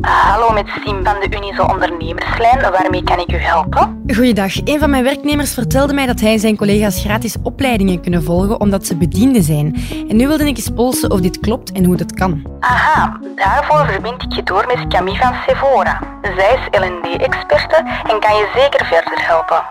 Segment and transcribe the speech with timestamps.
[0.00, 2.60] Hallo met Sim van de Unizo Ondernemerslijn.
[2.60, 4.02] Waarmee kan ik u helpen?
[4.14, 4.52] Goeiedag.
[4.64, 8.60] Een van mijn werknemers vertelde mij dat hij en zijn collega's gratis opleidingen kunnen volgen
[8.60, 9.76] omdat ze bedienden zijn.
[10.08, 12.42] En nu wilde ik eens polsen of dit klopt en hoe dat kan.
[12.60, 16.00] Aha, daarvoor verbind ik je door met Camille van Sephora.
[16.22, 17.76] Zij is L&D-experte
[18.10, 19.62] en kan je zeker verder helpen.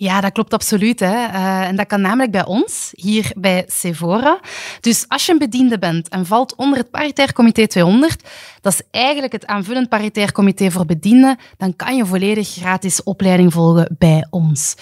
[0.00, 1.00] Ja, dat klopt absoluut.
[1.00, 1.26] Hè.
[1.26, 4.40] Eh, en dat kan namelijk bij ons, hier bij Sephora.
[4.80, 8.28] Dus als je een bediende bent en valt onder het paritair comité 200,
[8.60, 13.52] dat is eigenlijk het aanvullend paritair comité voor bedienden, dan kan je volledig gratis opleiding
[13.52, 14.74] volgen bij ons.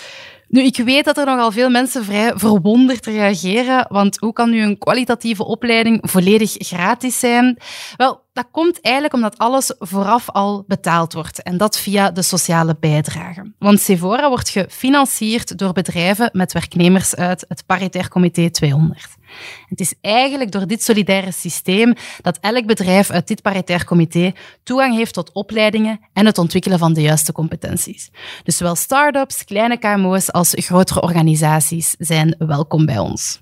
[0.49, 4.63] Nu, ik weet dat er nogal veel mensen vrij verwonderd reageren, want hoe kan nu
[4.63, 7.59] een kwalitatieve opleiding volledig gratis zijn?
[7.97, 12.77] Wel, dat komt eigenlijk omdat alles vooraf al betaald wordt en dat via de sociale
[12.81, 13.53] bijdrage.
[13.59, 19.18] Want Sephora wordt gefinancierd door bedrijven met werknemers uit het Paritair Comité 200.
[19.67, 24.95] Het is eigenlijk door dit solidaire systeem dat elk bedrijf uit dit paritair comité toegang
[24.97, 28.11] heeft tot opleidingen en het ontwikkelen van de juiste competenties.
[28.43, 33.41] Dus zowel start-ups, kleine KMO's als grotere organisaties zijn welkom bij ons.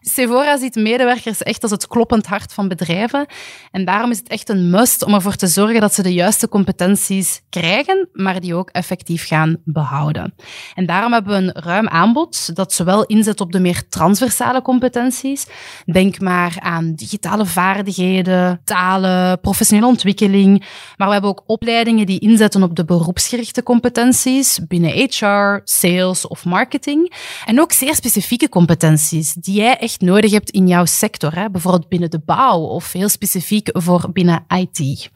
[0.00, 3.26] Sephora ziet medewerkers echt als het kloppend hart van bedrijven.
[3.70, 6.48] En daarom is het echt een must om ervoor te zorgen dat ze de juiste
[6.48, 10.34] competenties krijgen, maar die ook effectief gaan behouden.
[10.74, 15.46] En daarom hebben we een ruim aanbod dat zowel inzet op de meer transversale competenties.
[15.84, 20.64] Denk maar aan digitale vaardigheden, talen, professionele ontwikkeling.
[20.96, 26.44] Maar we hebben ook opleidingen die inzetten op de beroepsgerichte competenties binnen HR, sales of
[26.44, 27.12] marketing.
[27.44, 31.34] En ook zeer specifieke competenties die jij echt nodig hebt in jouw sector.
[31.34, 31.50] Hè?
[31.50, 35.10] Bijvoorbeeld binnen de bouw of heel specifiek voor binnen IT.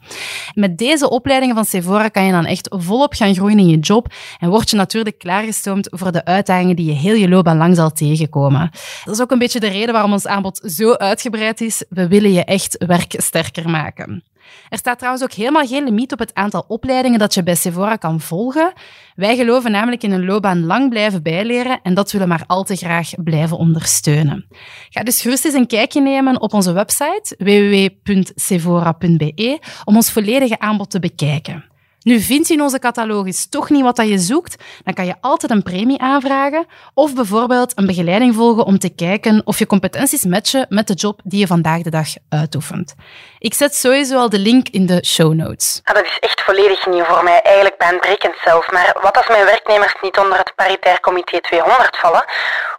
[0.53, 4.13] Met deze opleidingen van Sephora kan je dan echt volop gaan groeien in je job
[4.39, 7.91] en word je natuurlijk klaargestoomd voor de uitdagingen die je heel je loopbaan lang zal
[7.91, 8.71] tegenkomen.
[9.03, 11.85] Dat is ook een beetje de reden waarom ons aanbod zo uitgebreid is.
[11.89, 14.23] We willen je echt werksterker maken.
[14.69, 17.95] Er staat trouwens ook helemaal geen limiet op het aantal opleidingen dat je bij Sephora
[17.95, 18.73] kan volgen.
[19.15, 22.63] Wij geloven namelijk in een loopbaan lang blijven bijleren en dat willen we maar al
[22.63, 24.47] te graag blijven ondersteunen.
[24.89, 30.89] Ga dus gerust eens een kijkje nemen op onze website www.sephora.be om ons volledige aanbod
[30.89, 31.71] te bekijken.
[32.03, 35.15] Nu vind je in onze catalogus toch niet wat dat je zoekt, dan kan je
[35.21, 40.23] altijd een premie aanvragen of bijvoorbeeld een begeleiding volgen om te kijken of je competenties
[40.23, 42.95] matchen met de job die je vandaag de dag uitoefent.
[43.39, 45.81] Ik zet sowieso al de link in de show notes.
[45.83, 48.71] Ah, dat is echt volledig nieuw voor mij, eigenlijk baanbrekend zelf.
[48.71, 52.25] Maar wat als mijn werknemers niet onder het paritair comité 200 vallen?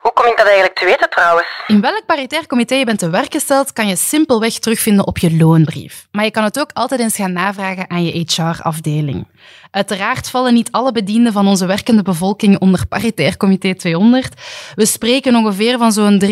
[0.01, 1.47] Hoe kom ik dat eigenlijk te weten trouwens?
[1.67, 5.37] In welk paritair comité je bent te werk gesteld, kan je simpelweg terugvinden op je
[5.37, 6.06] loonbrief.
[6.11, 9.13] Maar je kan het ook altijd eens gaan navragen aan je HR-afdeling.
[9.70, 14.34] Uiteraard vallen niet alle bedienden van onze werkende bevolking onder paritair comité 200.
[14.75, 16.22] We spreken ongeveer van zo'n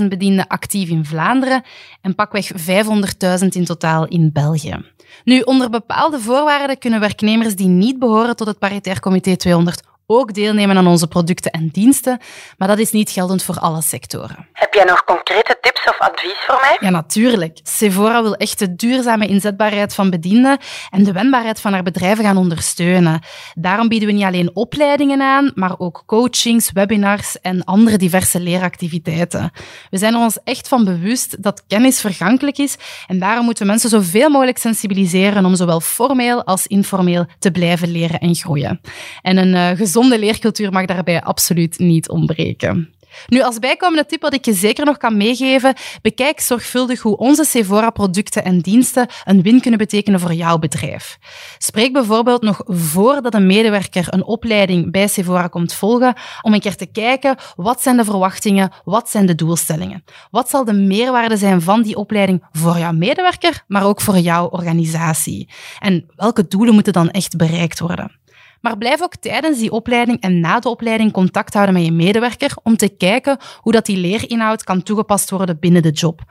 [0.00, 1.62] 350.000 bedienden actief in Vlaanderen
[2.00, 4.76] en pakweg 500.000 in totaal in België.
[5.24, 10.34] Nu, onder bepaalde voorwaarden kunnen werknemers die niet behoren tot het paritair comité 200 ook
[10.34, 12.20] deelnemen aan onze producten en diensten,
[12.56, 14.48] maar dat is niet geldend voor alle sectoren.
[14.52, 16.76] Heb jij nog concrete tips of advies voor mij?
[16.80, 17.58] Ja, natuurlijk.
[17.62, 20.58] Sephora wil echt de duurzame inzetbaarheid van bedienden
[20.90, 23.20] en de wendbaarheid van haar bedrijven gaan ondersteunen.
[23.54, 29.50] Daarom bieden we niet alleen opleidingen aan, maar ook coachings, webinars en andere diverse leeractiviteiten.
[29.90, 32.76] We zijn er ons echt van bewust dat kennis vergankelijk is
[33.06, 37.90] en daarom moeten we mensen zoveel mogelijk sensibiliseren om zowel formeel als informeel te blijven
[37.90, 38.80] leren en groeien.
[39.22, 42.92] En een uh, gezonde leercultuur mag daarbij absoluut niet ontbreken.
[43.26, 47.44] Nu, als bijkomende tip wat ik je zeker nog kan meegeven, bekijk zorgvuldig hoe onze
[47.44, 51.18] Sephora-producten en diensten een win kunnen betekenen voor jouw bedrijf.
[51.58, 56.76] Spreek bijvoorbeeld nog voordat een medewerker een opleiding bij Sephora komt volgen, om een keer
[56.76, 60.04] te kijken wat zijn de verwachtingen, wat zijn de doelstellingen.
[60.30, 64.46] Wat zal de meerwaarde zijn van die opleiding voor jouw medewerker, maar ook voor jouw
[64.46, 65.48] organisatie?
[65.78, 68.18] En welke doelen moeten dan echt bereikt worden?
[68.60, 72.56] Maar blijf ook tijdens die opleiding en na de opleiding contact houden met je medewerker
[72.62, 76.22] om te kijken hoe dat die leerinhoud kan toegepast worden binnen de job.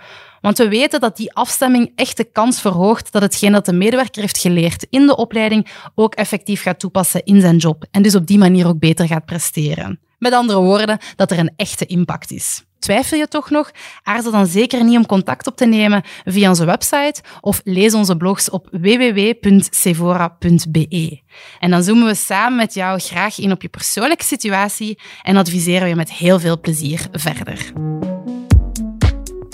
[0.41, 4.21] Want we weten dat die afstemming echt de kans verhoogt dat hetgeen dat de medewerker
[4.21, 8.27] heeft geleerd in de opleiding ook effectief gaat toepassen in zijn job en dus op
[8.27, 9.99] die manier ook beter gaat presteren.
[10.17, 12.65] Met andere woorden, dat er een echte impact is.
[12.79, 13.71] Twijfel je toch nog?
[14.03, 18.17] Aarzel dan zeker niet om contact op te nemen via onze website of lees onze
[18.17, 21.21] blogs op www.sevora.be.
[21.59, 25.81] En dan zoomen we samen met jou graag in op je persoonlijke situatie en adviseren
[25.81, 27.71] we je met heel veel plezier verder.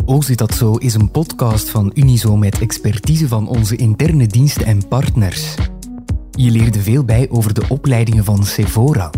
[0.05, 4.65] O zit dat zo is een podcast van Unizo met expertise van onze interne diensten
[4.65, 5.55] en partners.
[6.31, 9.09] Je leerde veel bij over de opleidingen van Sephora.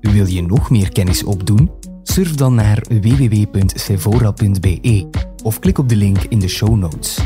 [0.00, 1.70] Wil je nog meer kennis opdoen?
[2.06, 5.06] Surf dan naar www.sephora.be
[5.42, 7.18] of klik op de link in de show notes.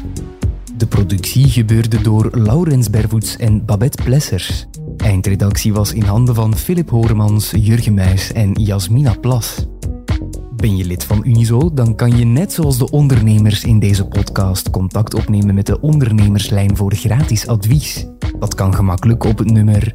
[0.76, 4.66] De productie gebeurde door Laurens Bervoets en Babette Plessers.
[4.96, 9.66] Eindredactie was in handen van Philip Horemans, Jurgen Muis en Jasmina Plas.
[10.56, 14.70] Ben je lid van Unizo, dan kan je net zoals de ondernemers in deze podcast
[14.70, 18.06] contact opnemen met de ondernemerslijn voor gratis advies.
[18.38, 19.94] Dat kan gemakkelijk op het nummer